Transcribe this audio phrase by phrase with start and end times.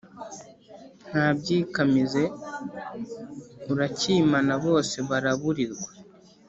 [1.09, 2.23] Nta byikamize
[3.71, 5.89] urakimana bose baraburirwa